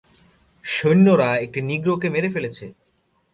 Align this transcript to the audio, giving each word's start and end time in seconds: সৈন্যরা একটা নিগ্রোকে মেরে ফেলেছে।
সৈন্যরা 0.65 1.29
একটা 1.37 1.59
নিগ্রোকে 1.61 2.07
মেরে 2.09 2.29
ফেলেছে। 2.29 2.65